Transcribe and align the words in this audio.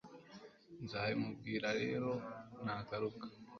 Nzabimubwira 0.83 1.67
rero 1.81 2.09
nagaruka 2.63 3.25